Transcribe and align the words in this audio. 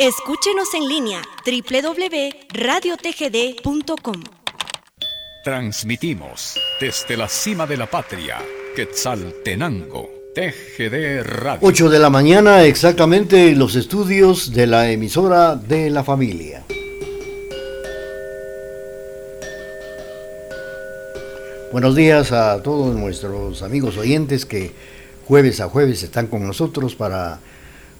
Escúchenos 0.00 0.72
en 0.72 0.88
línea 0.88 1.20
www.radiotgd.com. 1.44 4.22
Transmitimos 5.44 6.58
desde 6.80 7.18
la 7.18 7.28
cima 7.28 7.66
de 7.66 7.76
la 7.76 7.84
patria, 7.84 8.38
Quetzaltenango, 8.74 10.08
TGD 10.34 11.22
Radio. 11.22 11.58
8 11.60 11.90
de 11.90 11.98
la 11.98 12.08
mañana, 12.08 12.64
exactamente 12.64 13.54
los 13.54 13.76
estudios 13.76 14.54
de 14.54 14.66
la 14.66 14.90
emisora 14.90 15.54
de 15.54 15.90
la 15.90 16.02
familia. 16.02 16.64
Buenos 21.72 21.94
días 21.94 22.32
a 22.32 22.62
todos 22.62 22.96
nuestros 22.96 23.62
amigos 23.62 23.98
oyentes 23.98 24.46
que 24.46 24.72
jueves 25.26 25.60
a 25.60 25.68
jueves 25.68 26.02
están 26.02 26.26
con 26.26 26.46
nosotros 26.46 26.94
para 26.94 27.40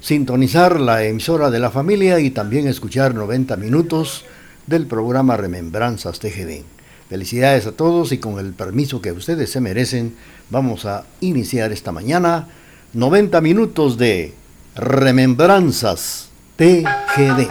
sintonizar 0.01 0.80
la 0.80 1.05
emisora 1.05 1.51
de 1.51 1.59
la 1.59 1.71
familia 1.71 2.21
y 2.21 2.30
también 2.30 2.66
escuchar 2.66 3.14
90 3.14 3.56
minutos 3.56 4.25
del 4.66 4.87
programa 4.87 5.37
Remembranzas 5.37 6.19
TGD. 6.19 6.62
Felicidades 7.09 7.66
a 7.66 7.73
todos 7.73 8.12
y 8.12 8.19
con 8.19 8.39
el 8.39 8.52
permiso 8.52 9.02
que 9.02 9.12
ustedes 9.12 9.51
se 9.51 9.61
merecen, 9.61 10.15
vamos 10.48 10.87
a 10.87 11.05
iniciar 11.20 11.73
esta 11.73 11.92
mañana 11.92 12.48
90 12.92 13.41
minutos 13.41 13.98
de 13.98 14.34
Remembranzas 14.75 16.28
TGD. 16.56 17.48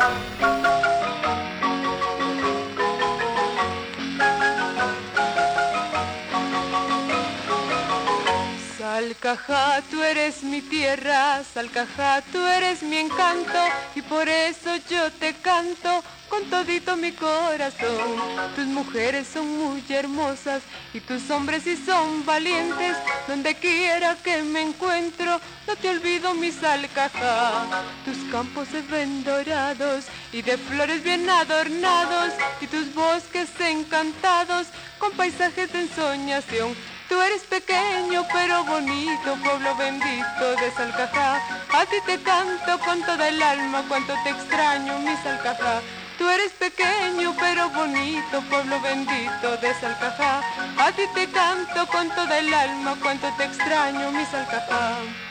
Salcajá, 9.30 9.84
tú 9.92 10.02
eres 10.02 10.42
mi 10.42 10.60
tierra, 10.60 11.44
Salcajá, 11.44 12.24
tú 12.32 12.40
eres 12.40 12.82
mi 12.82 12.98
encanto 12.98 13.60
y 13.94 14.02
por 14.02 14.28
eso 14.28 14.76
yo 14.90 15.12
te 15.12 15.36
canto 15.36 16.04
con 16.28 16.50
todito 16.50 16.98
mi 16.98 17.12
corazón. 17.12 18.16
Tus 18.56 18.66
mujeres 18.66 19.28
son 19.32 19.48
muy 19.48 19.84
hermosas 19.88 20.64
y 20.96 21.00
tus 21.00 21.30
hombres 21.30 21.62
sí 21.62 21.78
son 21.78 22.26
valientes. 22.26 22.98
Donde 23.28 23.54
quiera 23.54 24.16
que 24.16 24.42
me 24.42 24.62
encuentro, 24.62 25.40
no 25.68 25.76
te 25.76 25.90
olvido 25.90 26.34
mi 26.34 26.52
Salcajá. 26.52 27.84
Tus 28.06 28.18
campos 28.32 28.68
se 28.70 28.82
ven 28.82 29.24
dorados 29.24 30.06
y 30.34 30.42
de 30.42 30.58
flores 30.58 31.04
bien 31.04 31.30
adornados 31.30 32.34
y 32.62 32.66
tus 32.66 32.92
bosques 32.96 33.50
encantados 33.60 34.66
con 34.98 35.12
paisajes 35.12 35.72
de 35.72 35.82
ensoñación. 35.82 36.99
Tú 37.10 37.20
eres 37.20 37.42
pequeño 37.42 38.24
pero 38.32 38.64
bonito, 38.66 39.36
pueblo 39.44 39.76
bendito 39.78 40.56
de 40.62 40.72
Salcajá. 40.78 41.42
A 41.74 41.84
ti 41.88 41.96
te 42.06 42.20
canto 42.22 42.78
con 42.86 43.02
toda 43.02 43.30
el 43.30 43.42
alma, 43.42 43.84
cuánto 43.88 44.14
te 44.24 44.30
extraño, 44.30 45.00
mi 45.00 45.18
Salcajá. 45.18 45.82
Tú 46.20 46.30
eres 46.30 46.52
pequeño 46.52 47.36
pero 47.40 47.68
bonito, 47.72 48.42
pueblo 48.48 48.80
bendito 48.82 49.58
de 49.58 49.74
Salcajá. 49.82 50.42
A 50.78 50.92
ti 50.92 51.02
te 51.16 51.26
canto 51.32 51.88
con 51.88 52.10
toda 52.10 52.38
el 52.38 52.54
alma, 52.54 52.96
cuánto 53.02 53.28
te 53.38 53.46
extraño, 53.46 54.12
mi 54.12 54.26
Salcajá. 54.26 55.29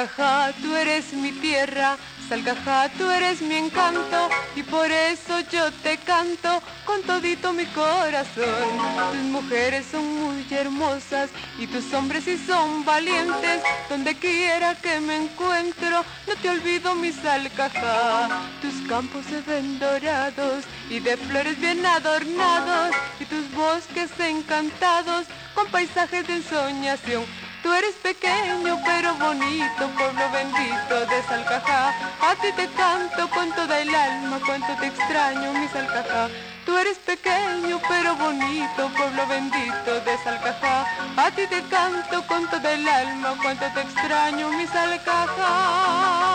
Salcajá, 0.00 0.52
tú 0.62 0.74
eres 0.76 1.12
mi 1.12 1.30
tierra, 1.30 1.98
Salcajá, 2.26 2.88
tú 2.96 3.10
eres 3.10 3.42
mi 3.42 3.56
encanto 3.56 4.30
y 4.56 4.62
por 4.62 4.90
eso 4.90 5.40
yo 5.52 5.70
te 5.82 5.98
canto 5.98 6.62
con 6.86 7.02
todito 7.02 7.52
mi 7.52 7.66
corazón. 7.66 8.78
Tus 9.12 9.20
mujeres 9.24 9.84
son 9.92 10.06
muy 10.24 10.46
hermosas 10.50 11.28
y 11.58 11.66
tus 11.66 11.92
hombres 11.92 12.24
sí 12.24 12.42
son 12.46 12.82
valientes. 12.82 13.62
Donde 13.90 14.14
quiera 14.16 14.74
que 14.74 15.00
me 15.00 15.16
encuentro, 15.16 16.02
no 16.26 16.34
te 16.40 16.48
olvido 16.48 16.94
mi 16.94 17.12
Salcajá. 17.12 18.48
Tus 18.62 18.88
campos 18.88 19.26
se 19.26 19.42
ven 19.42 19.78
dorados 19.78 20.64
y 20.88 21.00
de 21.00 21.18
flores 21.18 21.60
bien 21.60 21.84
adornados 21.84 22.96
y 23.20 23.26
tus 23.26 23.52
bosques 23.52 24.10
encantados 24.18 25.26
con 25.54 25.66
paisajes 25.66 26.26
de 26.26 26.36
ensoñación. 26.36 27.39
Tú 27.62 27.72
eres 27.74 27.94
pequeño 28.02 28.78
pero 28.86 29.14
bonito, 29.16 29.90
pueblo 29.96 30.30
bendito 30.32 31.00
de 31.10 31.22
Salcajá. 31.28 31.90
A 32.22 32.34
ti 32.40 32.48
te 32.56 32.66
canto 32.68 33.28
con 33.28 33.50
toda 33.54 33.82
el 33.82 33.94
alma, 33.94 34.40
cuánto 34.46 34.68
te 34.80 34.86
extraño, 34.86 35.52
mi 35.52 35.68
Salcajá. 35.68 36.28
Tú 36.64 36.78
eres 36.78 36.96
pequeño 36.98 37.78
pero 37.86 38.16
bonito, 38.16 38.90
pueblo 38.96 39.26
bendito 39.28 40.00
de 40.06 40.16
Salcajá. 40.24 40.86
A 41.16 41.30
ti 41.30 41.42
te 41.50 41.62
canto 41.68 42.26
con 42.26 42.48
toda 42.48 42.72
el 42.72 42.88
alma, 42.88 43.36
cuánto 43.42 43.66
te 43.74 43.82
extraño, 43.82 44.48
mi 44.52 44.66
Salcajá. 44.66 46.30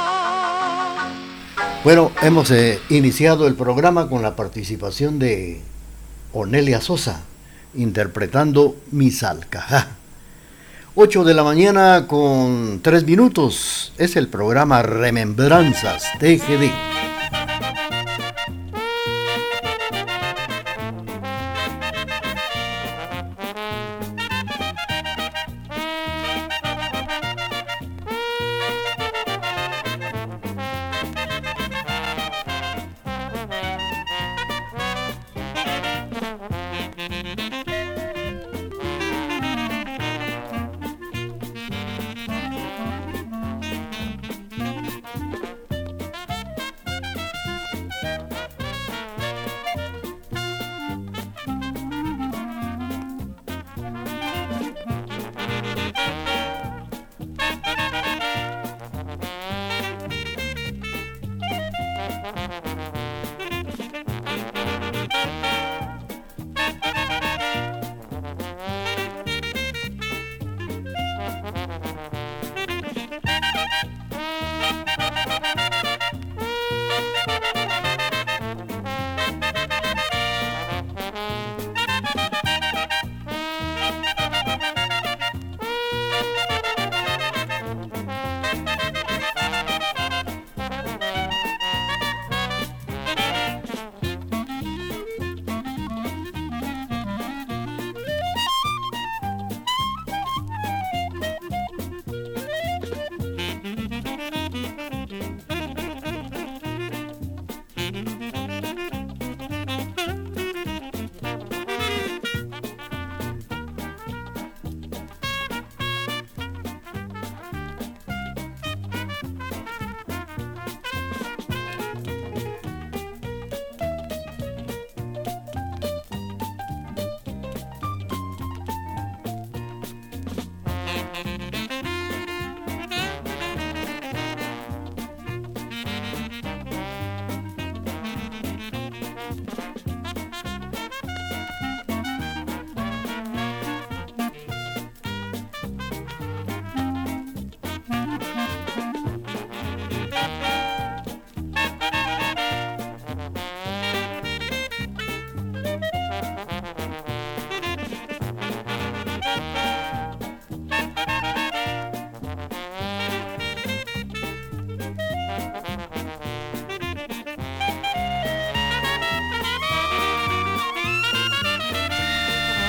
Bueno, 1.84 2.12
hemos 2.22 2.52
eh, 2.52 2.80
iniciado 2.90 3.48
el 3.48 3.56
programa 3.56 4.08
con 4.10 4.22
la 4.22 4.36
participación 4.36 5.18
de 5.18 5.64
Onelia 6.34 6.82
Sosa, 6.82 7.22
interpretando 7.74 8.76
Mi 8.92 9.10
Salcajá. 9.10 10.05
8 10.98 11.26
de 11.26 11.34
la 11.34 11.44
mañana 11.44 12.06
con 12.08 12.80
3 12.82 13.06
minutos. 13.06 13.92
Es 13.98 14.16
el 14.16 14.30
programa 14.30 14.82
Remembranzas 14.82 16.06
TGD. 16.20 16.95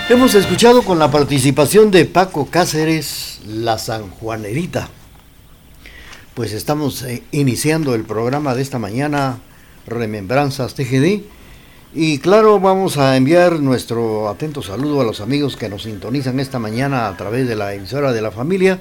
Hemos 0.09 0.37
escuchado 0.37 0.83
con 0.83 1.01
la 1.01 1.11
participación 1.11 1.91
de 1.91 2.05
Paco 2.05 2.47
Cáceres 2.47 3.41
La 3.45 3.77
Sanjuanerita. 3.77 4.89
Pues 6.33 6.53
estamos 6.53 7.03
eh, 7.03 7.25
iniciando 7.33 7.93
el 7.93 8.05
programa 8.05 8.55
de 8.55 8.63
esta 8.63 8.79
mañana, 8.79 9.41
Remembranzas 9.85 10.75
TGD. 10.75 11.23
Y 11.93 12.19
claro, 12.21 12.61
vamos 12.61 12.99
a 12.99 13.17
enviar 13.17 13.59
nuestro 13.59 14.29
atento 14.29 14.63
saludo 14.63 15.01
a 15.01 15.05
los 15.05 15.21
amigos 15.21 15.57
que 15.57 15.69
nos 15.69 15.83
sintonizan 15.83 16.39
esta 16.39 16.61
mañana 16.61 17.09
a 17.09 17.17
través 17.17 17.49
de 17.49 17.57
la 17.57 17.75
emisora 17.75 18.13
de 18.13 18.23
la 18.23 18.31
familia 18.31 18.79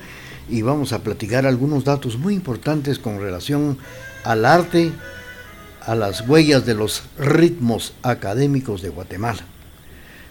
y 0.47 0.61
vamos 0.61 0.93
a 0.93 0.99
platicar 0.99 1.47
algunos 1.47 1.85
datos 1.85 2.19
muy 2.19 2.35
importantes 2.35 2.99
con 2.99 3.19
relación 3.19 3.79
al 4.23 4.45
arte, 4.45 4.91
a 5.81 5.95
las 5.95 6.21
huellas 6.29 6.67
de 6.67 6.75
los 6.75 7.01
ritmos 7.17 7.93
académicos 8.03 8.83
de 8.83 8.89
Guatemala. 8.89 9.54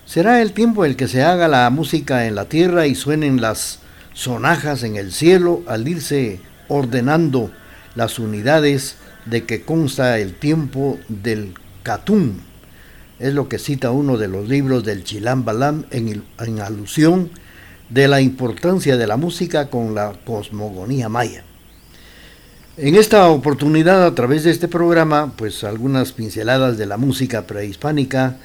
Será 0.06 0.42
el 0.42 0.52
tiempo 0.52 0.84
el 0.84 0.96
que 0.96 1.08
se 1.08 1.22
haga 1.22 1.48
la 1.48 1.68
música 1.70 2.26
en 2.26 2.34
la 2.34 2.44
tierra 2.44 2.86
y 2.86 2.94
suenen 2.94 3.40
las 3.40 3.80
sonajas 4.12 4.82
en 4.82 4.96
el 4.96 5.12
cielo 5.12 5.62
al 5.66 5.88
irse 5.88 6.40
ordenando 6.68 7.50
las 7.94 8.18
unidades 8.18 8.96
de 9.24 9.44
que 9.44 9.62
consta 9.62 10.18
el 10.18 10.34
tiempo 10.34 10.98
del 11.08 11.54
Catún. 11.82 12.42
Es 13.18 13.32
lo 13.32 13.48
que 13.48 13.58
cita 13.58 13.92
uno 13.92 14.18
de 14.18 14.28
los 14.28 14.48
libros 14.48 14.84
del 14.84 15.04
Chilán 15.04 15.44
en, 15.90 16.22
en 16.38 16.60
alusión 16.60 17.30
de 17.88 18.08
la 18.08 18.20
importancia 18.20 18.96
de 18.96 19.06
la 19.06 19.16
música 19.16 19.70
con 19.70 19.94
la 19.94 20.12
cosmogonía 20.24 21.08
maya. 21.08 21.44
En 22.76 22.96
esta 22.96 23.28
oportunidad, 23.28 24.04
a 24.04 24.14
través 24.14 24.42
de 24.42 24.50
este 24.50 24.66
programa, 24.66 25.32
pues 25.36 25.62
algunas 25.62 26.12
pinceladas 26.12 26.76
de 26.76 26.86
la 26.86 26.96
música 26.96 27.46
prehispánica, 27.46 28.36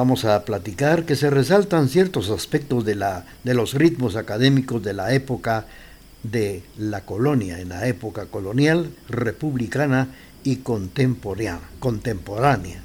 vamos 0.00 0.24
a 0.24 0.46
platicar 0.46 1.04
que 1.04 1.14
se 1.14 1.28
resaltan 1.28 1.90
ciertos 1.90 2.30
aspectos 2.30 2.86
de, 2.86 2.94
la, 2.94 3.26
de 3.44 3.52
los 3.52 3.74
ritmos 3.74 4.16
académicos 4.16 4.82
de 4.82 4.94
la 4.94 5.12
época 5.12 5.66
de 6.22 6.62
la 6.78 7.02
colonia, 7.04 7.60
en 7.60 7.68
la 7.68 7.86
época 7.86 8.24
colonial, 8.24 8.88
republicana 9.10 10.08
y 10.42 10.62
contemporánea. 11.80 12.82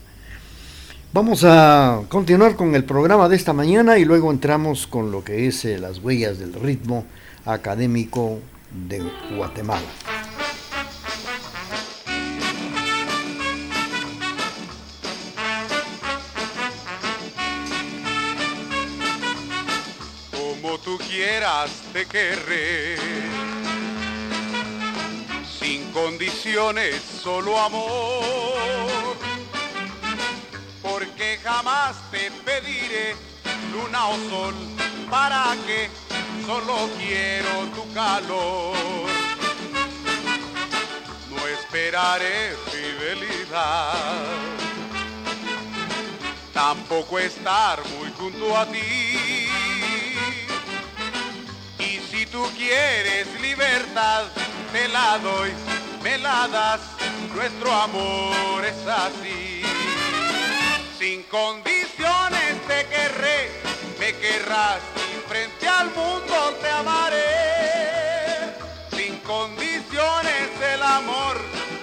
Vamos 1.14 1.46
a 1.46 2.02
continuar 2.10 2.58
con 2.58 2.76
el 2.76 2.84
programa 2.84 3.30
de 3.30 3.38
esta 3.38 3.54
mañana 3.54 3.98
y 3.98 4.04
luego 4.04 4.30
entramos 4.30 4.86
con 4.86 5.10
lo 5.10 5.24
que 5.24 5.48
es 5.48 5.64
eh, 5.64 5.78
las 5.78 6.00
huellas 6.00 6.38
del 6.38 6.52
ritmo 6.52 7.06
académico 7.46 8.40
de 8.90 9.02
Guatemala. 9.38 9.88
Te 21.94 22.06
querré. 22.06 22.98
Sin 25.60 25.92
condiciones, 25.92 27.02
solo 27.24 27.58
amor. 27.58 29.16
Porque 30.82 31.40
jamás 31.44 31.96
te 32.12 32.30
pediré 32.46 33.16
luna 33.72 34.08
o 34.08 34.16
sol, 34.30 34.56
para 35.10 35.56
que 35.66 35.90
solo 36.46 36.90
quiero 36.98 37.54
tu 37.74 37.94
calor. 37.94 39.08
No 41.30 41.48
esperaré 41.48 42.56
fidelidad, 42.72 43.94
tampoco 46.54 47.18
estar 47.18 47.80
muy 47.98 48.12
junto 48.18 48.58
a 48.58 48.66
ti 48.66 48.95
tú 52.36 52.52
quieres 52.58 53.28
libertad, 53.40 54.26
te 54.74 54.90
la 54.90 55.18
doy, 55.20 55.52
me 56.04 56.18
la 56.18 56.50
das, 56.50 56.82
nuestro 57.34 57.72
amor 57.72 58.66
es 58.66 58.86
así. 58.86 59.64
Sin 61.00 61.24
condiciones 61.24 62.52
te 62.68 62.80
querré, 62.88 63.40
me 64.00 64.14
querrás 64.18 64.82
y 65.14 65.30
frente 65.30 65.66
al 65.66 65.88
mundo 65.92 66.36
te 66.62 66.70
amaré. 66.82 67.32
Sin 68.98 69.16
condiciones 69.20 70.50
el 70.74 70.84
amor 70.84 71.38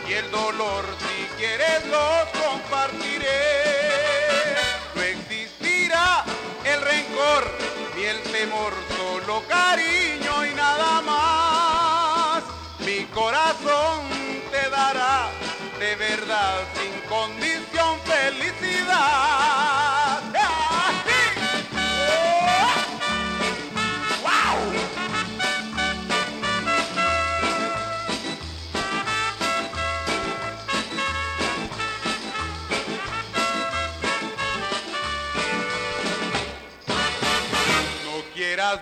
y 0.06 0.12
el 0.12 0.30
dolor, 0.30 0.84
si 1.04 1.16
quieres 1.38 1.86
los 1.86 2.44
compartiré. 2.44 3.40
No 4.94 5.00
existirá 5.00 6.24
el 6.64 6.78
rencor 6.82 7.42
ni 7.96 8.04
el 8.04 8.20
temor, 8.34 8.74
solo 8.98 9.42
cariño 9.48 10.21
de 15.92 15.96
verdad 15.96 16.60
sin 16.74 16.92
condición 17.06 18.00
felicidad. 18.00 19.42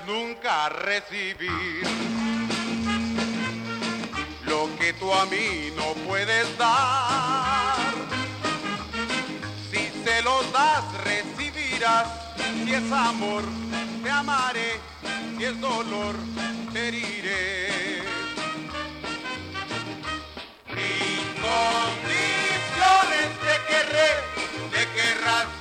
nunca 0.06 0.68
recibir 0.68 1.82
lo 1.84 1.90
que 1.92 2.19
tú 5.00 5.12
a 5.12 5.24
mí 5.26 5.72
no 5.74 5.94
puedes 6.06 6.46
dar. 6.58 7.94
Si 9.70 9.90
se 10.04 10.22
lo 10.22 10.42
das, 10.52 10.84
recibirás. 11.02 12.06
Si 12.62 12.74
es 12.74 12.92
amor, 12.92 13.42
te 14.02 14.10
amaré. 14.10 14.78
Si 15.36 15.44
es 15.44 15.58
dolor, 15.60 16.14
te 16.72 16.88
heriré. 16.88 18.02
Sin 20.68 21.24
condiciones 21.48 23.28
te 23.44 23.54
querré, 23.70 24.10
te 24.74 24.82
querrás 24.96 25.59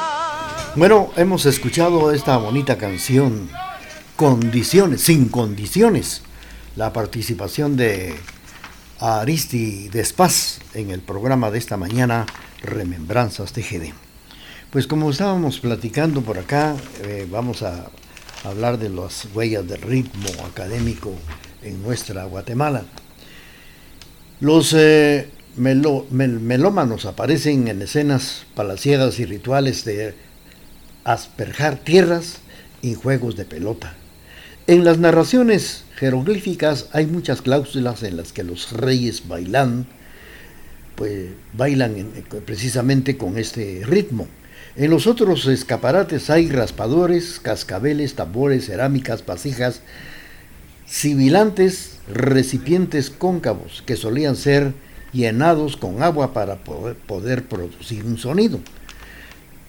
Bueno, 0.76 1.12
hemos 1.16 1.46
escuchado 1.46 2.12
esta 2.12 2.38
bonita 2.38 2.78
canción 2.78 3.50
condiciones, 4.16 5.02
sin 5.02 5.30
condiciones, 5.30 6.22
la 6.76 6.92
participación 6.94 7.78
de 7.78 8.16
Aristi 9.00 9.88
Despaz 9.90 10.60
en 10.74 10.92
el 10.92 11.02
programa 11.02 11.52
de 11.52 11.58
esta 11.58 11.78
mañana, 11.78 12.26
Remembranzas 12.62 13.54
TGD. 13.54 13.94
Pues 14.72 14.88
como 14.88 15.10
estábamos 15.10 15.60
platicando 15.60 16.22
por 16.22 16.38
acá, 16.38 16.76
eh, 17.02 17.26
vamos 17.30 17.64
a 17.64 17.90
hablar 18.44 18.78
de 18.78 18.90
las 18.90 19.28
huellas 19.34 19.68
del 19.68 19.82
ritmo 19.82 20.30
académico 20.46 21.14
en 21.64 21.82
nuestra 21.82 22.26
Guatemala. 22.26 22.84
Los 24.42 24.74
eh, 24.74 25.28
melómanos 25.58 27.06
aparecen 27.06 27.68
en 27.68 27.82
escenas 27.82 28.46
palaciegas 28.56 29.20
y 29.20 29.26
rituales 29.26 29.84
de 29.84 30.14
asperjar 31.04 31.78
tierras 31.78 32.38
y 32.82 32.94
juegos 32.94 33.36
de 33.36 33.44
pelota. 33.44 33.96
En 34.68 34.86
las 34.86 34.98
narraciones 34.98 35.84
jeroglíficas 35.98 36.88
hay 36.94 37.06
muchas 37.06 37.42
cláusulas 37.42 38.02
en 38.04 38.16
las 38.16 38.32
que 38.32 38.44
los 38.44 38.72
reyes 38.72 39.28
bailan, 39.28 39.88
pues 40.96 41.32
bailan 41.52 42.10
precisamente 42.46 43.18
con 43.18 43.38
este 43.38 43.82
ritmo. 43.86 44.28
En 44.78 44.90
los 44.90 45.06
otros 45.06 45.48
escaparates 45.48 46.30
hay 46.30 46.50
raspadores, 46.50 47.42
cascabeles, 47.42 48.16
tambores, 48.16 48.68
cerámicas, 48.68 49.26
vasijas, 49.26 49.82
sibilantes, 50.90 52.00
recipientes 52.12 53.12
cóncavos 53.12 53.84
que 53.86 53.96
solían 53.96 54.36
ser 54.36 54.74
llenados 55.14 55.78
con 55.78 56.02
agua 56.02 56.34
para 56.34 56.58
poder, 56.58 57.48
producir 57.48 58.04
un 58.06 58.18
sonido. 58.18 58.60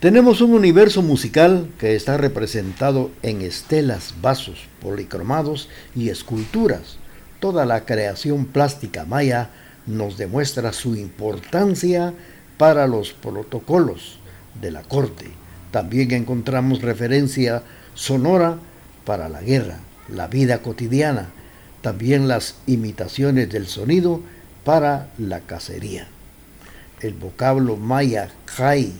Tenemos 0.00 0.40
un 0.40 0.54
universo 0.54 1.02
musical 1.02 1.68
que 1.78 1.94
está 1.94 2.16
representado 2.16 3.10
en 3.22 3.42
estelas, 3.42 4.14
vasos, 4.22 4.60
policromados 4.80 5.68
y 5.94 6.08
esculturas. 6.08 6.96
Toda 7.38 7.66
la 7.66 7.84
creación 7.84 8.46
plástica 8.46 9.04
maya 9.04 9.50
nos 9.86 10.16
demuestra 10.16 10.72
su 10.72 10.96
importancia 10.96 12.14
para 12.56 12.86
los 12.86 13.12
protocolos 13.12 14.18
de 14.60 14.70
la 14.70 14.82
corte. 14.82 15.26
También 15.70 16.12
encontramos 16.12 16.80
referencia 16.80 17.62
sonora 17.94 18.56
para 19.04 19.28
la 19.28 19.42
guerra, 19.42 19.80
la 20.12 20.26
vida 20.26 20.62
cotidiana, 20.62 21.30
también 21.82 22.28
las 22.28 22.56
imitaciones 22.66 23.50
del 23.50 23.66
sonido 23.66 24.20
para 24.64 25.10
la 25.18 25.40
cacería. 25.40 26.08
El 27.00 27.14
vocablo 27.14 27.76
maya 27.76 28.30
jai 28.46 28.92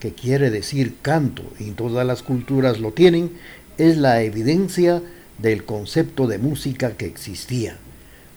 que 0.00 0.12
quiere 0.12 0.50
decir 0.50 0.96
canto, 1.00 1.42
y 1.58 1.70
todas 1.70 2.06
las 2.06 2.22
culturas 2.22 2.78
lo 2.78 2.92
tienen, 2.92 3.32
es 3.78 3.96
la 3.96 4.22
evidencia 4.22 5.02
del 5.38 5.64
concepto 5.64 6.26
de 6.26 6.38
música 6.38 6.92
que 6.92 7.06
existía. 7.06 7.76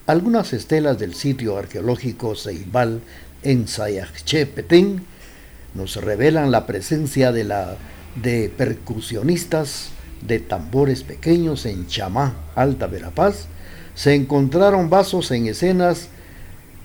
Algunas 0.07 0.53
estelas 0.53 0.98
del 1.00 1.13
sitio 1.15 1.57
arqueológico 1.57 2.36
Ceibal 2.36 3.01
en 3.43 3.67
Sayachche, 3.67 4.45
Petén, 4.45 5.03
nos 5.75 5.98
revelan 5.98 6.51
la 6.51 6.65
presencia 6.65 7.31
de, 7.31 7.43
la, 7.43 7.77
de 8.21 8.50
percusionistas 8.50 9.91
de 10.21 10.39
tambores 10.39 11.03
pequeños 11.03 11.65
en 11.65 11.88
Chamá, 11.88 12.35
Alta 12.55 12.88
Verapaz. 12.88 13.47
Se 13.95 14.15
encontraron 14.15 14.89
vasos 14.89 15.31
en 15.31 15.47
escenas 15.47 16.09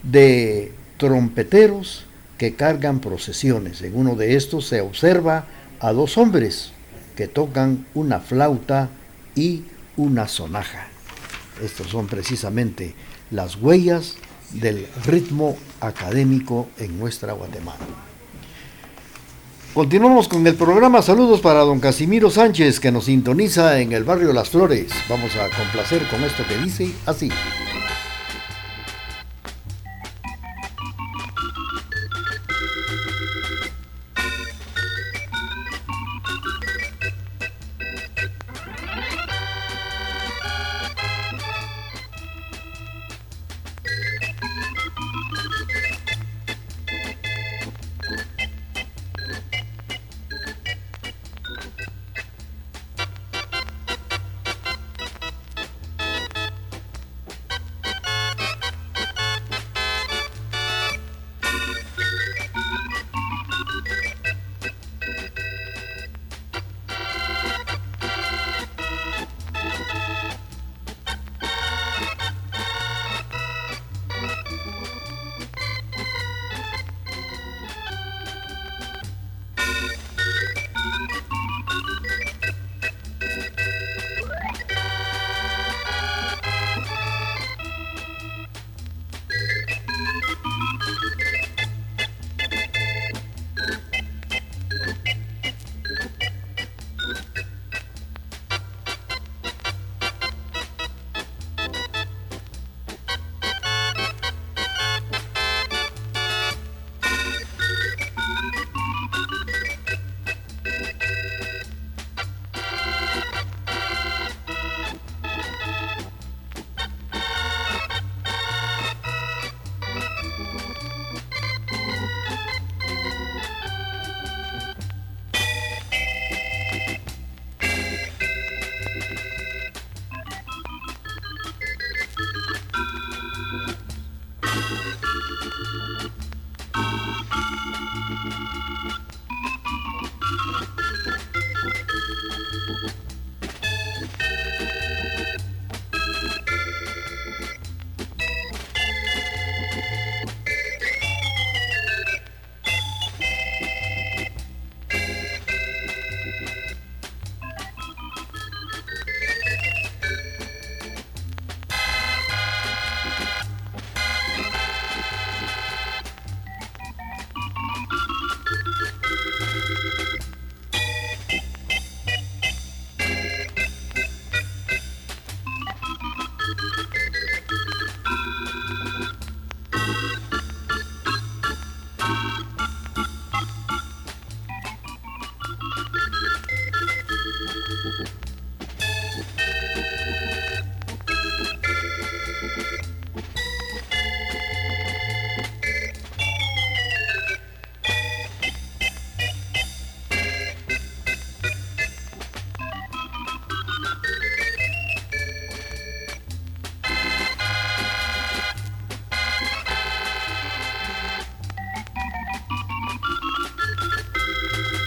de 0.02 0.72
trompeteros 0.96 2.06
que 2.38 2.54
cargan 2.54 3.00
procesiones. 3.00 3.82
En 3.82 3.96
uno 3.96 4.16
de 4.16 4.36
estos 4.36 4.66
se 4.66 4.80
observa 4.80 5.46
a 5.80 5.92
dos 5.92 6.18
hombres 6.18 6.72
que 7.16 7.28
tocan 7.28 7.86
una 7.94 8.20
flauta 8.20 8.90
y 9.34 9.64
una 9.96 10.28
sonaja. 10.28 10.88
Estos 11.62 11.88
son 11.88 12.06
precisamente 12.06 12.94
las 13.30 13.56
huellas 13.56 14.16
del 14.52 14.86
ritmo 15.04 15.56
académico 15.80 16.68
en 16.78 16.98
nuestra 16.98 17.32
Guatemala. 17.32 18.03
Continuamos 19.74 20.28
con 20.28 20.46
el 20.46 20.54
programa. 20.54 21.02
Saludos 21.02 21.40
para 21.40 21.58
don 21.62 21.80
Casimiro 21.80 22.30
Sánchez 22.30 22.78
que 22.78 22.92
nos 22.92 23.06
sintoniza 23.06 23.80
en 23.80 23.92
el 23.92 24.04
barrio 24.04 24.32
Las 24.32 24.48
Flores. 24.48 24.92
Vamos 25.08 25.34
a 25.34 25.50
complacer 25.50 26.06
con 26.06 26.22
esto 26.22 26.44
que 26.46 26.56
dice 26.58 26.92
así. 27.06 27.28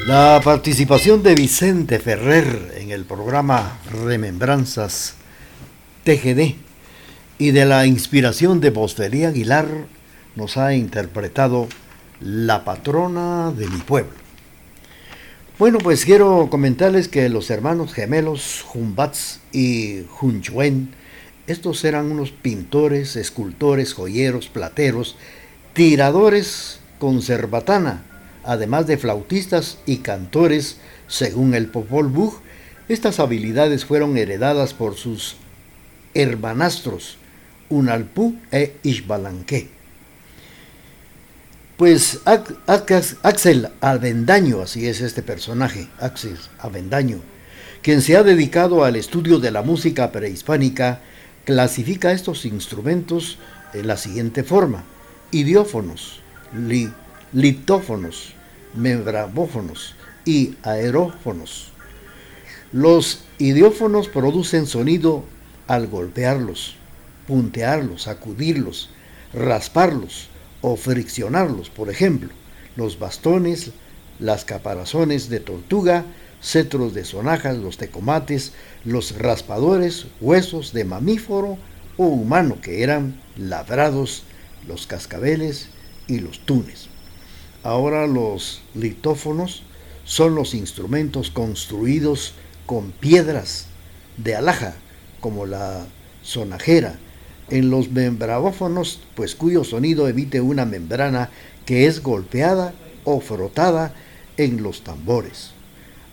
La 0.07 0.39
participación 0.41 1.21
de 1.21 1.35
Vicente 1.35 1.99
Ferrer 1.99 2.75
en 2.77 2.91
el 2.91 3.03
programa 3.03 3.77
Remembranzas 3.91 5.15
TGD 6.05 6.55
y 7.37 7.51
de 7.51 7.65
la 7.65 7.85
inspiración 7.85 8.61
de 8.61 8.71
Postería 8.71 9.27
Aguilar 9.27 9.67
nos 10.37 10.55
ha 10.55 10.73
interpretado 10.73 11.67
La 12.21 12.63
patrona 12.63 13.51
de 13.51 13.67
mi 13.67 13.79
pueblo. 13.79 14.13
Bueno, 15.59 15.77
pues 15.79 16.05
quiero 16.05 16.47
comentarles 16.49 17.09
que 17.09 17.27
los 17.27 17.49
hermanos 17.49 17.93
gemelos 17.93 18.63
Jumbats 18.65 19.41
y 19.51 20.03
Junchuen, 20.09 20.91
estos 21.47 21.83
eran 21.83 22.09
unos 22.09 22.31
pintores, 22.31 23.17
escultores, 23.17 23.93
joyeros, 23.93 24.47
plateros, 24.47 25.17
tiradores 25.73 26.79
con 26.97 27.21
cerbatana 27.21 28.03
además 28.47 28.87
de 28.87 28.97
flautistas 28.97 29.77
y 29.85 29.97
cantores, 29.97 30.77
según 31.07 31.53
el 31.53 31.67
Popol 31.67 32.07
Vuh, 32.07 32.33
estas 32.89 33.19
habilidades 33.19 33.85
fueron 33.85 34.17
heredadas 34.17 34.73
por 34.73 34.95
sus 34.95 35.35
hermanastros, 36.13 37.17
Unalpú 37.69 38.37
e 38.51 38.77
Ishbalanque. 38.81 39.67
Pues 41.75 42.21
Axel 42.25 43.69
Avendaño, 43.81 44.61
así 44.61 44.87
es 44.87 45.01
este 45.01 45.21
personaje, 45.21 45.89
Axel 45.99 46.37
Avendaño, 46.59 47.19
quien 47.81 48.01
se 48.01 48.15
ha 48.15 48.23
dedicado 48.23 48.83
al 48.85 48.95
estudio 48.95 49.39
de 49.39 49.51
la 49.51 49.61
música 49.61 50.11
prehispánica, 50.11 51.01
clasifica 51.45 52.13
estos 52.13 52.45
instrumentos 52.45 53.37
en 53.73 53.85
la 53.87 53.97
siguiente 53.97 54.43
forma: 54.43 54.85
idiófonos, 55.31 56.21
litófonos, 57.33 58.33
membrabófonos 58.77 59.95
y 60.25 60.55
aerófonos. 60.63 61.71
Los 62.71 63.23
idiófonos 63.37 64.07
producen 64.07 64.67
sonido 64.67 65.23
al 65.67 65.87
golpearlos, 65.87 66.75
puntearlos, 67.27 68.03
sacudirlos, 68.03 68.89
rasparlos, 69.33 70.29
o 70.61 70.75
friccionarlos, 70.75 71.69
por 71.69 71.89
ejemplo, 71.89 72.29
los 72.75 72.99
bastones, 72.99 73.71
las 74.19 74.45
caparazones 74.45 75.29
de 75.29 75.39
tortuga, 75.39 76.05
cetros 76.41 76.93
de 76.93 77.05
sonajas, 77.05 77.57
los 77.57 77.77
tecomates, 77.77 78.53
los 78.83 79.17
raspadores, 79.17 80.07
huesos 80.21 80.73
de 80.73 80.85
mamífero 80.85 81.57
o 81.97 82.05
humano 82.05 82.59
que 82.61 82.83
eran 82.83 83.19
labrados, 83.37 84.23
los 84.67 84.87
cascabeles 84.87 85.69
y 86.07 86.19
los 86.19 86.39
tunes. 86.45 86.89
Ahora 87.67 88.07
los 88.07 88.61
litófonos 88.75 89.61
son 90.05 90.35
los 90.35 90.53
instrumentos 90.53 91.31
construidos 91.31 92.31
con 92.65 92.91
piedras 92.91 93.65
de 94.15 94.37
alhaja, 94.37 94.75
como 95.19 95.45
la 95.45 95.85
sonajera, 96.23 96.97
en 97.49 97.69
los 97.69 97.91
membrabófonos, 97.91 99.01
pues 99.15 99.35
cuyo 99.35 99.65
sonido 99.65 100.07
emite 100.07 100.39
una 100.39 100.63
membrana 100.63 101.29
que 101.65 101.87
es 101.87 102.01
golpeada 102.01 102.73
o 103.03 103.19
frotada 103.19 103.93
en 104.37 104.63
los 104.63 104.85
tambores. 104.85 105.51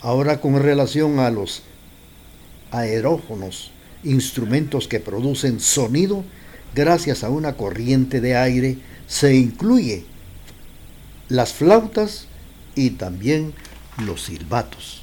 Ahora 0.00 0.40
con 0.40 0.60
relación 0.60 1.20
a 1.20 1.30
los 1.30 1.62
aerófonos, 2.72 3.70
instrumentos 4.02 4.88
que 4.88 4.98
producen 4.98 5.60
sonido 5.60 6.24
gracias 6.74 7.22
a 7.22 7.30
una 7.30 7.52
corriente 7.52 8.20
de 8.20 8.34
aire, 8.34 8.78
se 9.06 9.36
incluye 9.36 10.04
las 11.34 11.52
flautas 11.52 12.26
y 12.74 12.90
también 12.90 13.54
los 14.04 14.22
silbatos. 14.22 15.02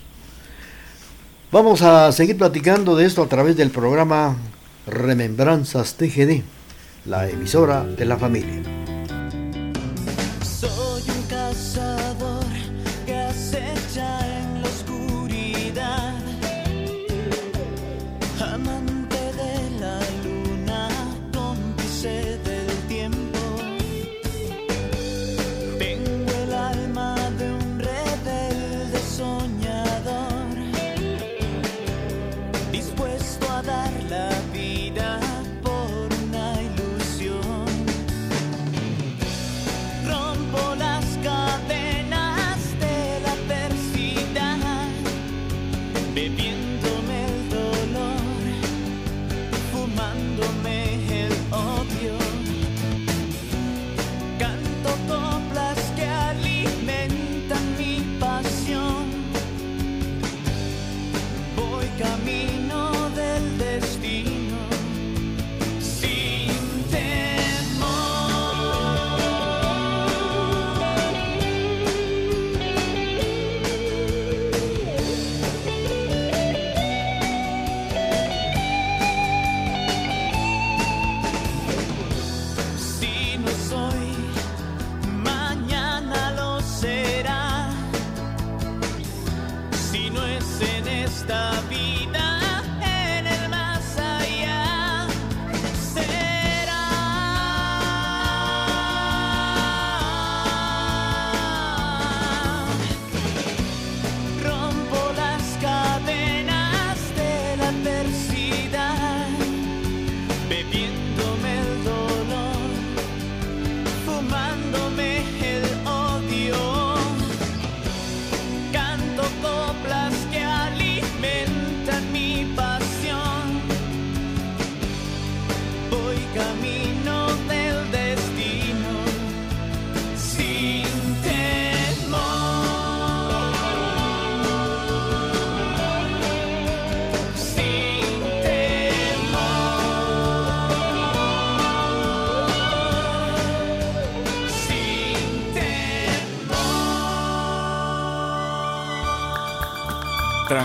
Vamos 1.52 1.82
a 1.82 2.12
seguir 2.12 2.38
platicando 2.38 2.96
de 2.96 3.06
esto 3.06 3.24
a 3.24 3.28
través 3.28 3.58
del 3.58 3.72
programa 3.72 4.38
Remembranzas 4.88 5.96
TGD, 5.96 6.44
la 7.06 7.30
emisora 7.30 7.84
de 7.84 8.06
la 8.06 8.17
familia. 8.17 8.81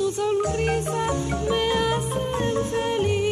Tu 0.00 0.10
sonrisa 0.10 1.04
me 1.50 1.62
hacen 1.76 2.56
feliz. 2.70 3.29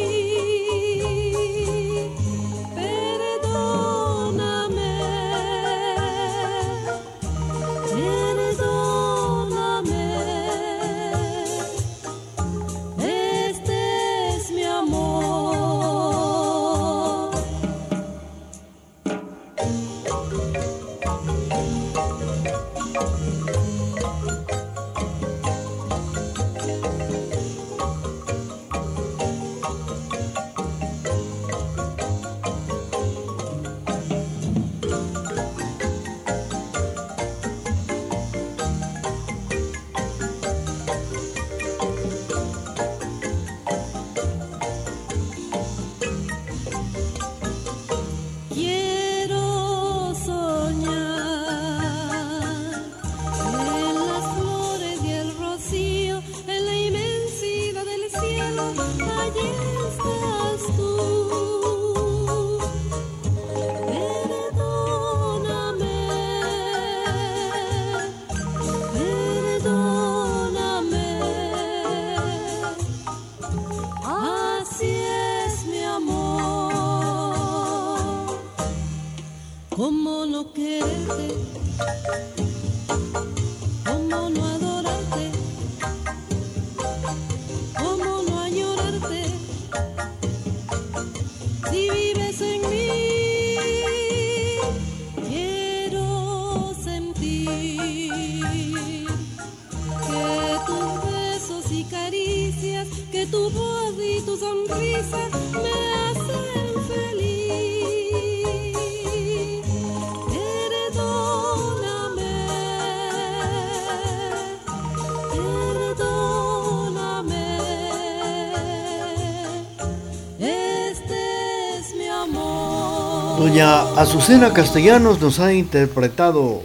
Azucena 123.61 124.53
Castellanos 124.53 125.19
nos 125.19 125.39
ha 125.39 125.53
interpretado 125.53 126.63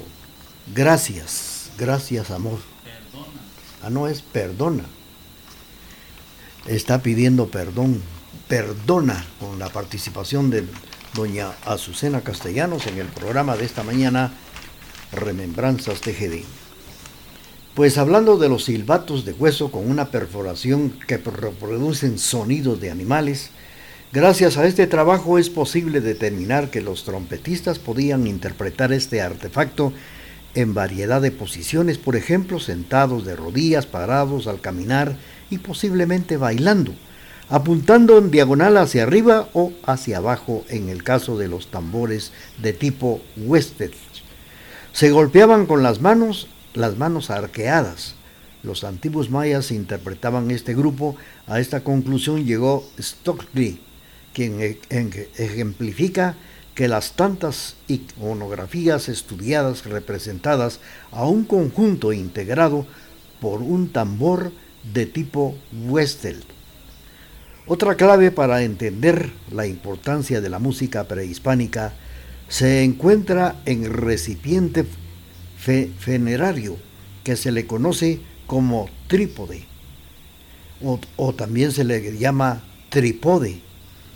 Gracias, 0.75 1.71
gracias 1.77 2.31
amor. 2.31 2.59
Ah, 3.83 3.91
no 3.91 4.07
es 4.07 4.23
perdona. 4.23 4.85
Está 6.67 7.03
pidiendo 7.03 7.49
perdón. 7.49 8.01
Perdona 8.49 9.25
con 9.41 9.59
la 9.59 9.69
participación 9.71 10.51
de 10.51 10.67
doña 11.15 11.53
Azucena 11.65 12.21
Castellanos 12.21 12.87
en 12.87 12.99
el 12.99 13.09
programa 13.09 13.57
de 13.57 13.65
esta 13.65 13.83
mañana, 13.83 14.33
Remembranzas 15.13 16.01
TGD. 16.01 16.45
Pues 17.75 17.99
hablando 17.99 18.37
de 18.37 18.49
los 18.49 18.65
silbatos 18.65 19.25
de 19.25 19.33
hueso 19.33 19.73
con 19.73 19.91
una 19.91 20.11
perforación 20.11 20.91
que 21.09 21.17
reproducen 21.19 22.19
sonidos 22.19 22.81
de 22.81 22.91
animales, 22.91 23.51
gracias 24.15 24.57
a 24.57 24.65
este 24.65 24.87
trabajo 24.87 25.41
es 25.41 25.51
posible 25.51 26.01
determinar 26.01 26.71
que 26.71 26.81
los 26.81 27.03
trompetistas 27.03 27.81
podían 27.81 28.29
interpretar 28.29 28.93
este 28.93 29.21
artefacto 29.21 29.93
en 30.55 30.73
variedad 30.73 31.21
de 31.21 31.33
posiciones, 31.33 31.99
por 31.99 32.15
ejemplo, 32.15 32.61
sentados 32.61 33.25
de 33.25 33.35
rodillas, 33.35 33.87
parados 33.87 34.47
al 34.47 34.61
caminar 34.61 35.17
y 35.51 35.59
posiblemente 35.59 36.37
bailando, 36.37 36.95
apuntando 37.49 38.17
en 38.19 38.31
diagonal 38.31 38.77
hacia 38.77 39.03
arriba 39.03 39.49
o 39.53 39.73
hacia 39.85 40.19
abajo 40.19 40.65
en 40.69 40.91
el 40.91 41.03
caso 41.03 41.37
de 41.37 41.49
los 41.49 41.73
tambores 41.73 42.31
de 42.63 42.73
tipo 42.73 43.21
Wested. 43.37 43.91
Se 44.93 45.11
golpeaban 45.11 45.67
con 45.67 45.83
las 45.83 46.01
manos, 46.01 46.47
las 46.73 46.97
manos 46.97 47.31
arqueadas. 47.31 48.15
Los 48.63 48.85
antiguos 48.85 49.29
mayas 49.29 49.73
interpretaban 49.73 50.53
este 50.53 50.73
grupo. 50.73 51.17
A 51.49 51.59
esta 51.59 51.83
conclusión 51.83 52.47
llegó 52.47 52.89
Stockley, 52.99 53.81
quien 54.35 54.61
e- 54.61 54.79
ejemplifica 55.39 56.37
que 56.75 56.89
las 56.89 57.13
tantas 57.13 57.77
iconografías 57.89 59.09
estudiadas 59.09 59.85
representadas 59.87 60.81
a 61.13 61.25
un 61.25 61.45
conjunto 61.45 62.13
integrado 62.13 62.87
por 63.41 63.63
un 63.63 63.91
tambor 63.91 64.53
de 64.93 65.07
tipo 65.07 65.57
Westel. 65.87 66.43
Otra 67.67 67.95
clave 67.95 68.31
para 68.31 68.63
entender 68.63 69.31
la 69.51 69.67
importancia 69.67 70.41
de 70.41 70.51
la 70.51 70.59
música 70.59 71.05
prehispánica 71.05 71.95
se 72.49 72.83
encuentra 72.85 73.63
en 73.65 73.85
el 73.85 73.93
recipiente 73.95 74.85
fe- 75.57 75.91
funerario 75.99 76.77
que 77.23 77.37
se 77.37 77.53
le 77.53 77.67
conoce 77.67 78.21
como 78.47 78.91
trípode 79.07 79.65
o, 81.17 81.33
también 81.33 81.73
se 81.73 81.85
le 81.85 82.19
llama 82.19 82.63
tripode, 82.91 83.61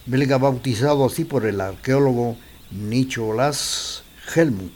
belga 0.09 0.39
bautizado 0.39 1.05
así 1.05 1.25
por 1.25 1.45
el 1.45 1.61
arqueólogo 1.61 2.37
Nicholas 2.71 4.03
Helmut. 4.35 4.73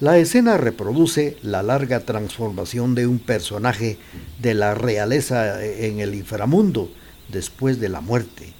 La 0.00 0.18
escena 0.18 0.56
reproduce 0.56 1.36
la 1.42 1.62
larga 1.62 2.00
transformación 2.00 2.94
de 2.94 3.06
un 3.06 3.18
personaje 3.18 3.98
de 4.40 4.54
la 4.54 4.74
realeza 4.74 5.64
en 5.64 6.00
el 6.00 6.14
inframundo 6.14 6.90
después 7.28 7.80
de 7.80 7.88
la 7.88 8.00
muerte. 8.00 8.52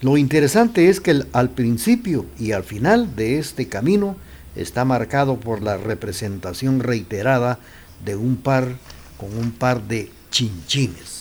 Lo 0.00 0.16
interesante 0.16 0.88
es 0.88 1.00
que 1.00 1.24
al 1.32 1.50
principio 1.50 2.26
y 2.38 2.52
al 2.52 2.62
final 2.62 3.16
de 3.16 3.38
este 3.38 3.68
camino 3.68 4.16
está 4.54 4.84
marcado 4.84 5.38
por 5.38 5.62
la 5.62 5.76
representación 5.76 6.80
reiterada 6.80 7.58
de 8.04 8.14
un 8.16 8.36
par 8.36 8.76
con 9.18 9.36
un 9.36 9.50
par 9.52 9.82
de 9.82 10.10
chinchines. 10.30 11.17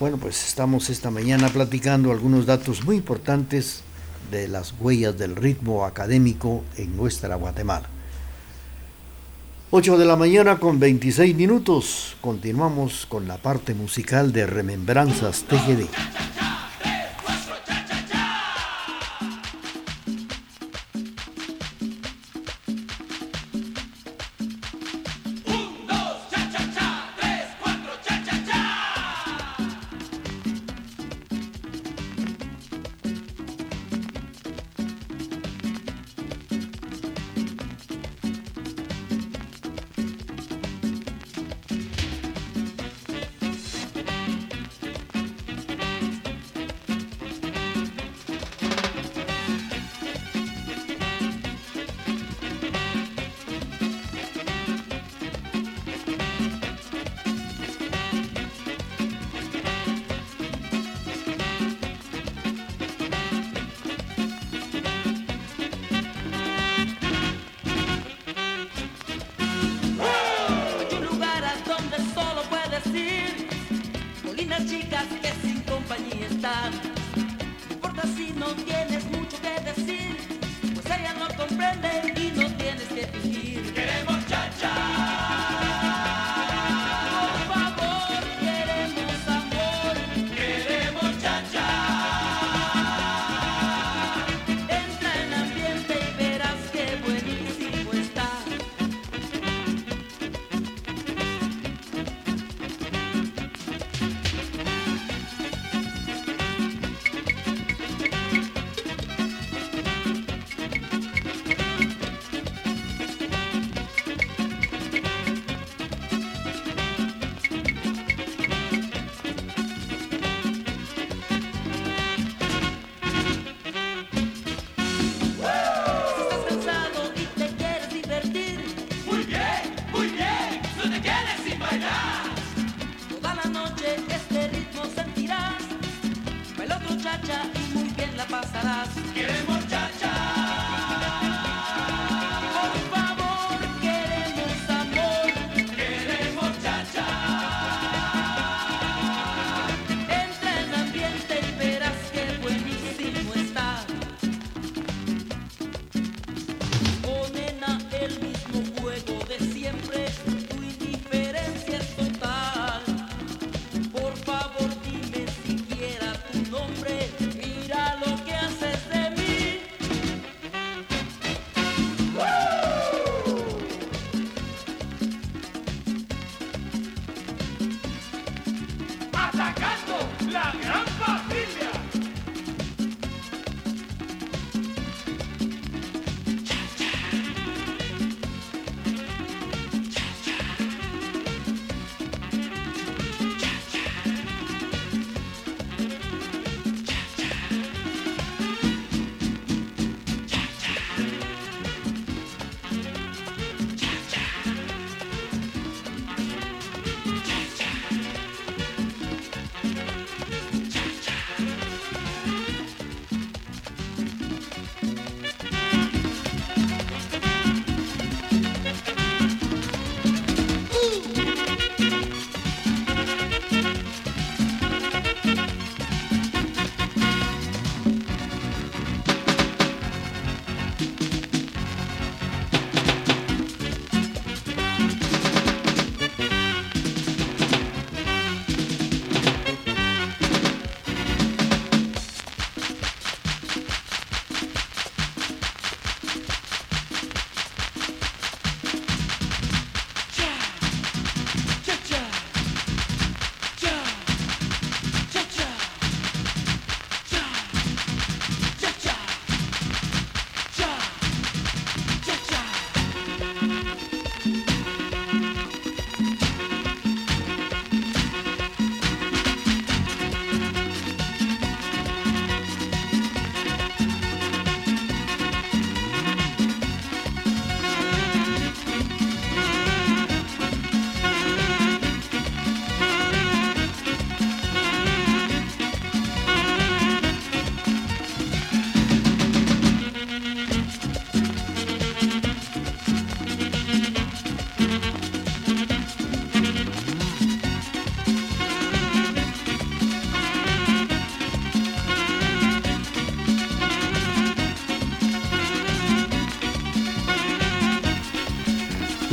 Bueno, 0.00 0.16
pues 0.16 0.44
estamos 0.44 0.90
esta 0.90 1.12
mañana 1.12 1.48
platicando 1.48 2.10
algunos 2.10 2.46
datos 2.46 2.84
muy 2.84 2.96
importantes 2.96 3.82
de 4.32 4.48
las 4.48 4.74
huellas 4.80 5.16
del 5.16 5.36
ritmo 5.36 5.84
académico 5.84 6.64
en 6.76 6.96
nuestra 6.96 7.36
Guatemala. 7.36 7.88
8 9.70 9.96
de 9.96 10.04
la 10.04 10.16
mañana 10.16 10.58
con 10.58 10.80
26 10.80 11.36
minutos. 11.36 12.16
Continuamos 12.20 13.06
con 13.06 13.28
la 13.28 13.36
parte 13.36 13.72
musical 13.72 14.32
de 14.32 14.46
Remembranzas 14.46 15.44
TGD. 15.44 15.86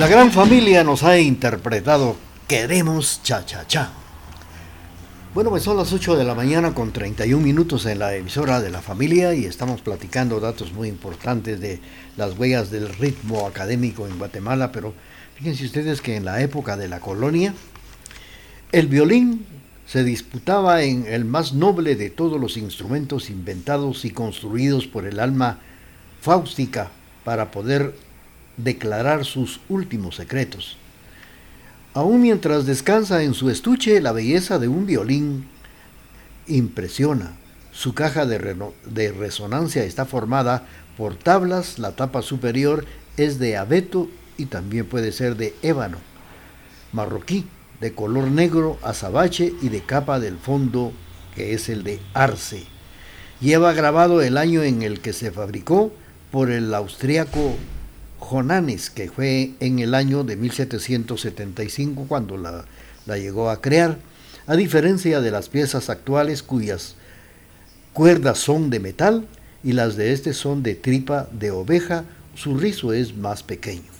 La 0.02 0.08
gran 0.08 0.32
familia 0.32 0.84
nos 0.84 1.04
ha 1.04 1.20
interpretado 1.20 2.16
Queremos 2.48 3.22
Cha 3.22 3.46
Cha 3.46 3.68
Cha. 3.68 3.92
Bueno, 5.36 5.52
pues 5.52 5.62
son 5.62 5.78
las 5.78 5.94
8 5.94 6.16
de 6.16 6.24
la 6.24 6.34
mañana 6.34 6.74
con 6.74 6.92
31 6.92 7.40
minutos 7.40 7.86
en 7.86 8.00
la 8.00 8.16
emisora 8.16 8.60
de 8.62 8.72
la 8.72 8.82
familia 8.82 9.36
y 9.36 9.46
estamos 9.46 9.82
platicando 9.82 10.40
datos 10.40 10.74
muy 10.74 10.88
importantes 10.88 11.60
de 11.60 11.82
las 12.18 12.36
huellas 12.36 12.72
del 12.72 12.90
ritmo 12.90 13.46
académico 13.46 14.08
en 14.08 14.18
Guatemala, 14.18 14.72
pero 14.72 14.96
fíjense 15.36 15.66
ustedes 15.66 16.02
que 16.02 16.16
en 16.16 16.26
la 16.26 16.42
época 16.42 16.78
de 16.78 16.88
la 16.88 17.00
colonia, 17.00 17.54
el 18.72 18.88
violín 18.88 19.46
se 19.86 20.04
disputaba 20.04 20.82
en 20.82 21.06
el 21.06 21.26
más 21.26 21.54
noble 21.54 21.96
de 21.96 22.10
todos 22.10 22.42
los 22.42 22.58
instrumentos 22.58 23.30
inventados 23.30 24.04
y 24.04 24.10
construidos 24.10 24.88
por 24.88 25.06
el 25.06 25.20
alma 25.20 25.60
fáustica 26.22 26.90
para 27.24 27.52
poder 27.52 27.94
declarar 28.58 29.26
sus 29.26 29.60
últimos 29.70 30.16
secretos. 30.16 30.78
Aún 31.94 32.22
mientras 32.22 32.66
descansa 32.66 33.24
en 33.24 33.34
su 33.34 33.50
estuche, 33.50 34.00
la 34.02 34.12
belleza 34.12 34.60
de 34.60 34.68
un 34.68 34.86
violín 34.86 35.48
impresiona. 36.48 37.34
Su 37.72 37.94
caja 37.94 38.26
de, 38.26 38.56
de 38.86 39.12
resonancia 39.12 39.84
está 39.84 40.06
formada 40.06 40.66
por 40.98 41.16
tablas, 41.16 41.80
la 41.80 41.96
tapa 41.96 42.22
superior 42.22 42.86
es 43.18 43.40
de 43.40 43.58
abeto 43.58 44.10
y 44.38 44.46
también 44.46 44.86
puede 44.86 45.12
ser 45.12 45.36
de 45.36 45.54
ébano, 45.62 45.98
marroquí, 46.92 47.46
de 47.80 47.94
color 47.94 48.30
negro, 48.30 48.78
azabache 48.84 49.54
y 49.62 49.70
de 49.70 49.82
capa 49.82 50.20
del 50.20 50.38
fondo 50.38 50.94
que 51.36 51.54
es 51.54 51.70
el 51.70 51.84
de 51.84 52.00
arce. 52.14 52.66
Lleva 53.40 53.74
grabado 53.74 54.22
el 54.22 54.38
año 54.38 54.64
en 54.64 54.84
el 54.84 55.02
que 55.02 55.14
se 55.14 55.32
fabricó 55.32 55.92
por 56.32 56.52
el 56.52 56.74
austriaco 56.74 57.56
Jonanes, 58.22 58.90
que 58.90 59.10
fue 59.10 59.52
en 59.60 59.80
el 59.80 59.94
año 59.94 60.24
de 60.24 60.38
1775 60.38 62.06
cuando 62.08 62.38
la, 62.38 62.66
la 63.06 63.18
llegó 63.18 63.50
a 63.50 63.62
crear, 63.62 63.98
a 64.48 64.56
diferencia 64.56 65.22
de 65.22 65.32
las 65.32 65.50
piezas 65.50 65.90
actuales 65.90 66.44
cuyas 66.44 66.96
cuerdas 67.94 68.40
son 68.40 68.70
de 68.70 68.80
metal 68.80 69.28
y 69.64 69.74
las 69.74 69.96
de 69.96 70.14
este 70.14 70.34
son 70.34 70.64
de 70.64 70.76
tripa 70.76 71.28
de 71.32 71.52
oveja, 71.52 72.06
su 72.36 72.58
rizo 72.58 72.94
es 72.94 73.16
más 73.16 73.44
pequeño. 73.44 73.92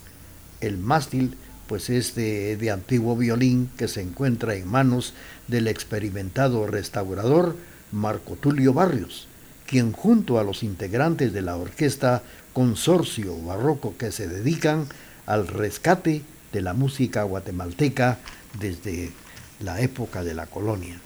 El 0.62 0.78
mástil 0.78 1.36
pues 1.68 1.90
es 1.90 2.16
de, 2.16 2.58
de 2.58 2.72
antiguo 2.72 3.16
violín 3.16 3.70
que 3.78 3.88
se 3.88 4.02
encuentra 4.02 4.56
en 4.56 4.68
manos 4.68 5.14
del 5.48 5.68
experimentado 5.68 6.68
restaurador 6.68 7.56
Marco 7.92 8.36
Tulio 8.36 8.74
Barrios, 8.74 9.28
quien 9.68 9.92
junto 9.92 10.40
a 10.40 10.44
los 10.44 10.64
integrantes 10.64 11.34
de 11.34 11.42
la 11.42 11.56
orquesta 11.56 12.24
Consorcio 12.54 13.36
Barroco 13.42 13.96
que 13.98 14.12
se 14.12 14.28
dedican 14.28 14.88
al 15.26 15.48
rescate 15.48 16.22
de 16.52 16.62
la 16.62 16.74
música 16.74 17.24
guatemalteca 17.24 18.20
desde 18.60 19.12
la 19.60 19.82
época 19.82 20.24
de 20.24 20.34
la 20.34 20.48
colonia. 20.48 21.00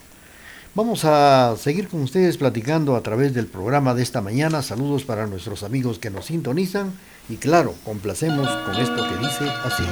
Vamos 0.74 1.06
a 1.06 1.56
seguir 1.58 1.88
con 1.88 2.02
ustedes 2.02 2.38
platicando 2.38 2.98
a 2.98 3.02
través 3.02 3.34
del 3.34 3.48
programa 3.48 3.94
de 3.94 4.04
esta 4.04 4.22
mañana. 4.22 4.62
Saludos 4.62 5.06
para 5.06 5.26
nuestros 5.26 5.64
amigos 5.64 6.00
que 6.00 6.10
nos 6.10 6.26
sintonizan 6.26 6.92
y 7.30 7.38
claro, 7.38 7.74
complacemos 7.86 8.50
con 8.66 8.76
esto 8.76 9.08
que 9.08 9.18
dice 9.26 9.50
así. 9.64 9.86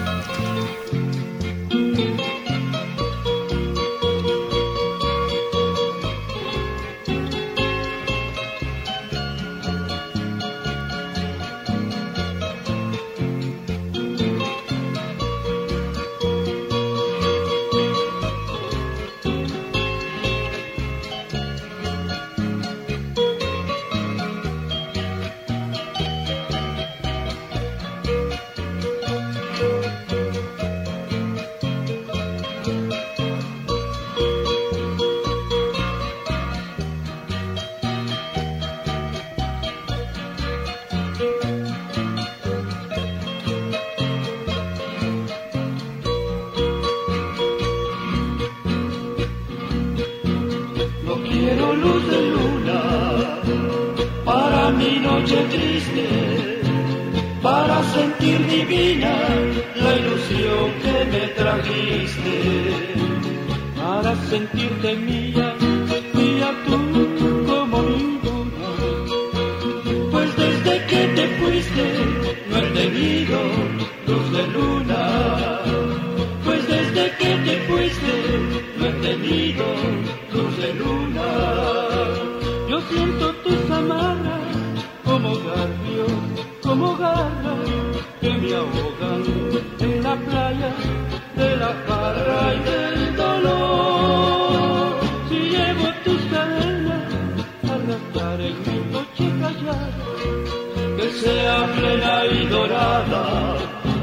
Sea 101.21 101.71
plena 101.75 102.25
y 102.25 102.45
dorada, 102.47 103.55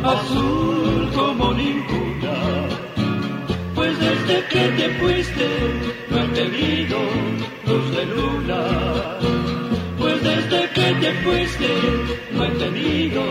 azul 0.05 1.11
como 1.15 1.53
ninguna. 1.53 2.37
Pues 3.75 3.99
desde 3.99 4.45
que 4.47 4.69
te 4.79 4.89
fuiste 5.01 5.49
no 6.11 6.19
he 6.19 6.29
tenido 6.29 6.99
luz 7.67 7.97
de 7.97 8.07
luna. 8.07 8.63
Pues 9.99 10.23
desde 10.23 10.71
que 10.71 10.95
te 11.01 11.13
fuiste 11.25 11.69
no 12.33 12.45
he 12.45 12.51
tenido 12.51 13.23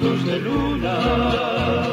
luz 0.00 0.24
de 0.26 0.38
luna. 0.40 1.91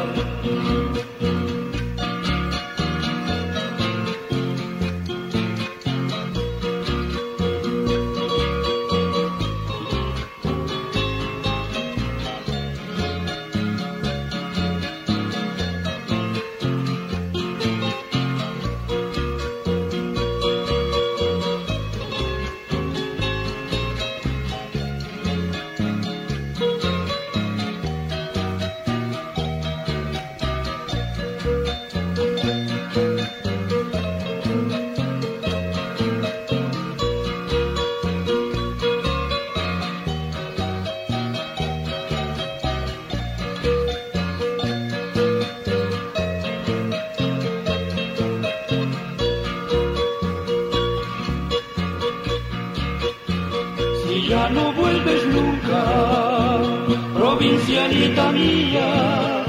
ancianita 57.69 58.31
mía, 58.31 59.43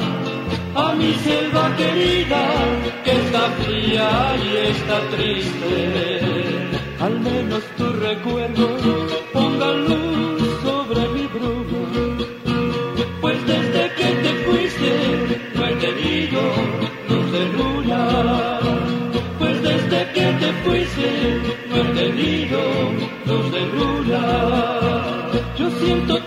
a 0.75 0.95
mi 0.95 1.13
selva 1.15 1.75
querida, 1.77 2.43
que 3.05 3.13
está 3.13 3.43
fría 3.63 4.37
y 4.45 4.57
está 4.69 5.01
triste. 5.11 6.21
Al 7.01 7.19
menos 7.21 7.63
tu 7.79 7.87
recuerdo 7.95 8.69
ponga 9.33 9.73
luz 9.73 10.43
sobre 10.63 11.09
mi 11.15 11.27
bruma, 11.29 12.19
pues 13.23 13.47
desde 13.47 13.83
que 13.95 14.09
te 14.25 14.33
fuiste 14.45 14.93
no 15.55 15.67
he 15.67 15.75
tenido 15.77 16.41
luz 17.09 17.33
de 17.33 17.45
luna, 17.57 18.61
pues 19.39 19.63
desde 19.63 20.13
que 20.13 20.27
te 20.41 20.53
fuiste 20.65 21.11
no 21.71 21.77
he 21.77 21.85
tenido 22.03 22.61
luz 23.27 23.53
de 23.53 23.61
luna. 23.79 24.71
Yo 25.59 25.71
siento 25.71 26.20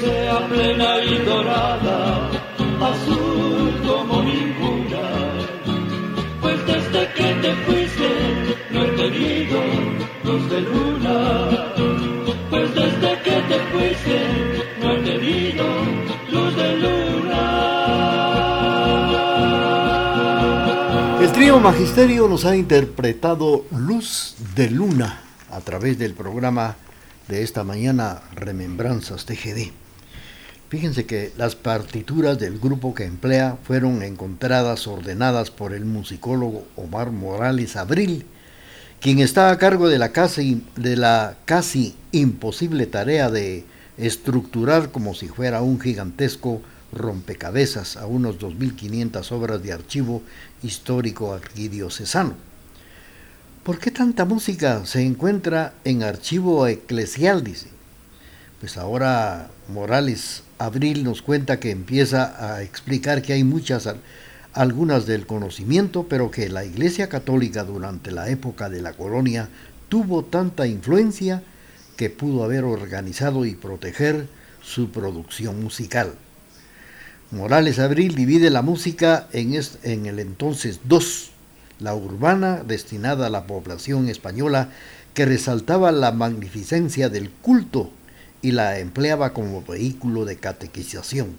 sea 0.00 0.48
plena 0.48 1.04
y 1.04 1.18
dorada, 1.24 2.30
azul 2.80 3.72
como 3.86 4.22
ninguna. 4.22 5.04
Pues 6.40 6.66
desde 6.66 7.12
que 7.14 7.34
te 7.42 7.54
fuiste 7.64 8.08
no 8.70 8.84
he 8.84 8.88
tenido 8.88 9.60
luz 10.24 10.50
de 10.50 10.60
luna. 10.60 11.48
Pues 12.50 12.74
desde 12.74 13.20
que 13.22 13.36
te 13.50 13.58
fuiste 13.72 14.18
no 14.80 14.92
he 14.92 14.98
tenido 15.02 15.64
luz 16.32 16.56
de 16.56 16.76
luna. 16.76 17.42
El 21.20 21.32
trío 21.32 21.60
Magisterio 21.60 22.28
nos 22.28 22.44
ha 22.44 22.54
interpretado 22.56 23.64
Luz 23.72 24.36
de 24.54 24.70
Luna 24.70 25.20
a 25.50 25.60
través 25.60 25.98
del 25.98 26.14
programa 26.14 26.76
de 27.28 27.42
esta 27.42 27.64
mañana 27.64 28.22
Remembranzas 28.34 29.26
TGD. 29.26 29.72
Fíjense 30.68 31.06
que 31.06 31.32
las 31.36 31.54
partituras 31.54 32.38
del 32.38 32.58
grupo 32.58 32.94
que 32.94 33.04
emplea 33.04 33.56
fueron 33.64 34.02
encontradas 34.02 34.86
ordenadas 34.86 35.50
por 35.50 35.72
el 35.72 35.84
musicólogo 35.84 36.66
Omar 36.76 37.10
Morales 37.12 37.76
Abril, 37.76 38.26
quien 39.00 39.20
está 39.20 39.50
a 39.50 39.58
cargo 39.58 39.88
de 39.88 39.98
la 39.98 40.10
casi, 40.10 40.64
de 40.76 40.96
la 40.96 41.36
casi 41.44 41.94
imposible 42.12 42.86
tarea 42.86 43.30
de 43.30 43.64
estructurar 43.96 44.90
como 44.90 45.14
si 45.14 45.28
fuera 45.28 45.62
un 45.62 45.80
gigantesco 45.80 46.62
rompecabezas 46.92 47.96
a 47.96 48.06
unos 48.06 48.38
2.500 48.38 49.32
obras 49.32 49.62
de 49.62 49.72
archivo 49.72 50.22
histórico 50.62 51.32
arquidiocesano. 51.32 52.45
¿Por 53.66 53.80
qué 53.80 53.90
tanta 53.90 54.24
música 54.24 54.86
se 54.86 55.02
encuentra 55.02 55.74
en 55.82 56.04
archivo 56.04 56.68
eclesial? 56.68 57.42
Dice. 57.42 57.66
Pues 58.60 58.76
ahora 58.76 59.50
Morales 59.66 60.44
Abril 60.56 61.02
nos 61.02 61.20
cuenta 61.20 61.58
que 61.58 61.72
empieza 61.72 62.54
a 62.54 62.62
explicar 62.62 63.22
que 63.22 63.32
hay 63.32 63.42
muchas, 63.42 63.92
algunas 64.52 65.06
del 65.06 65.26
conocimiento, 65.26 66.06
pero 66.08 66.30
que 66.30 66.48
la 66.48 66.64
Iglesia 66.64 67.08
Católica 67.08 67.64
durante 67.64 68.12
la 68.12 68.28
época 68.28 68.68
de 68.68 68.82
la 68.82 68.92
colonia 68.92 69.48
tuvo 69.88 70.24
tanta 70.24 70.68
influencia 70.68 71.42
que 71.96 72.08
pudo 72.08 72.44
haber 72.44 72.62
organizado 72.62 73.44
y 73.46 73.56
proteger 73.56 74.28
su 74.62 74.92
producción 74.92 75.60
musical. 75.60 76.14
Morales 77.32 77.80
Abril 77.80 78.14
divide 78.14 78.48
la 78.50 78.62
música 78.62 79.26
en, 79.32 79.60
en 79.82 80.06
el 80.06 80.20
entonces 80.20 80.78
dos, 80.84 81.32
la 81.78 81.94
urbana 81.94 82.62
destinada 82.66 83.26
a 83.26 83.30
la 83.30 83.46
población 83.46 84.08
española 84.08 84.70
que 85.14 85.26
resaltaba 85.26 85.92
la 85.92 86.12
magnificencia 86.12 87.08
del 87.08 87.30
culto 87.30 87.90
y 88.42 88.52
la 88.52 88.78
empleaba 88.78 89.32
como 89.32 89.62
vehículo 89.62 90.24
de 90.24 90.36
catequización. 90.36 91.36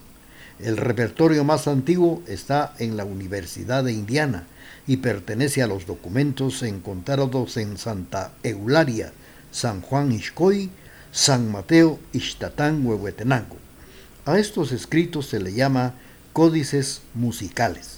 El 0.59 0.77
repertorio 0.77 1.43
más 1.43 1.67
antiguo 1.67 2.23
está 2.27 2.73
en 2.79 2.97
la 2.97 3.05
Universidad 3.05 3.83
de 3.83 3.93
Indiana 3.93 4.47
y 4.88 4.97
pertenece 4.97 5.61
a 5.61 5.67
los 5.67 5.85
documentos 5.85 6.63
encontrados 6.63 7.57
en 7.57 7.77
Santa 7.77 8.31
Eularia, 8.41 9.11
San 9.51 9.81
Juan 9.81 10.11
Ixcoy, 10.11 10.71
San 11.11 11.51
Mateo, 11.51 11.99
Ixtatán, 12.13 12.85
Huehuetenango. 12.85 13.57
A 14.25 14.39
estos 14.39 14.71
escritos 14.71 15.27
se 15.27 15.39
le 15.39 15.53
llama 15.53 15.93
códices 16.33 17.01
musicales. 17.13 17.97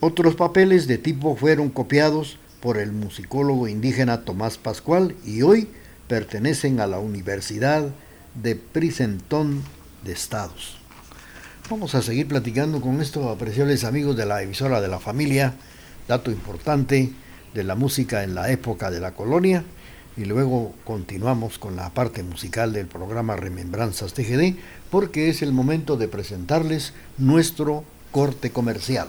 Otros 0.00 0.36
papeles 0.36 0.86
de 0.86 0.96
tipo 0.96 1.34
fueron 1.34 1.70
copiados 1.70 2.38
por 2.60 2.78
el 2.78 2.92
musicólogo 2.92 3.66
indígena 3.66 4.20
Tomás 4.24 4.56
Pascual 4.56 5.16
y 5.26 5.42
hoy 5.42 5.66
pertenecen 6.06 6.78
a 6.78 6.86
la 6.86 7.00
Universidad 7.00 7.88
de 8.40 8.54
Princeton 8.54 9.60
de 10.04 10.12
Estados. 10.12 10.78
Vamos 11.68 11.96
a 11.96 12.02
seguir 12.02 12.28
platicando 12.28 12.80
con 12.80 13.02
estos 13.02 13.26
apreciables 13.26 13.82
amigos 13.82 14.16
de 14.16 14.24
la 14.24 14.40
emisora 14.40 14.80
de 14.80 14.86
la 14.86 15.00
familia, 15.00 15.54
dato 16.06 16.30
importante 16.30 17.10
de 17.52 17.64
la 17.64 17.74
música 17.74 18.22
en 18.22 18.36
la 18.36 18.52
época 18.52 18.92
de 18.92 19.00
la 19.00 19.14
colonia, 19.14 19.64
y 20.16 20.26
luego 20.26 20.76
continuamos 20.84 21.58
con 21.58 21.74
la 21.74 21.90
parte 21.90 22.22
musical 22.22 22.72
del 22.72 22.86
programa 22.86 23.34
Remembranzas 23.34 24.14
TGD, 24.14 24.54
porque 24.92 25.28
es 25.28 25.42
el 25.42 25.52
momento 25.52 25.96
de 25.96 26.06
presentarles 26.06 26.92
nuestro 27.16 27.82
corte 28.12 28.50
comercial. 28.50 29.08